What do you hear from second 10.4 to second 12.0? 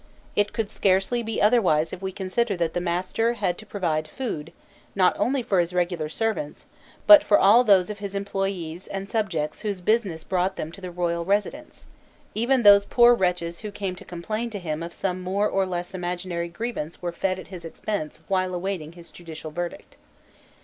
them to the royal residence: